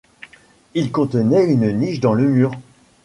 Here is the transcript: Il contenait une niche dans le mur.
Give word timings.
Il 0.73 0.91
contenait 0.91 1.45
une 1.45 1.77
niche 1.77 1.99
dans 1.99 2.15
le 2.15 2.27
mur. 2.27 2.49